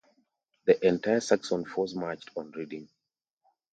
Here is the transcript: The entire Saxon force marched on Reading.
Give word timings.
The 0.65 0.83
entire 0.83 1.19
Saxon 1.19 1.63
force 1.63 1.93
marched 1.93 2.31
on 2.35 2.49
Reading. 2.53 2.89